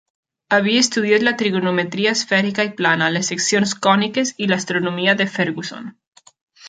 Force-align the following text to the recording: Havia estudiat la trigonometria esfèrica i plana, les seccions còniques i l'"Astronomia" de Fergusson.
Havia 0.55 0.79
estudiat 0.83 1.25
la 1.25 1.33
trigonometria 1.41 2.13
esfèrica 2.17 2.65
i 2.69 2.71
plana, 2.79 3.09
les 3.17 3.29
seccions 3.33 3.75
còniques 3.89 4.33
i 4.47 4.49
l'"Astronomia" 4.49 5.17
de 5.21 5.29
Fergusson. 5.35 5.93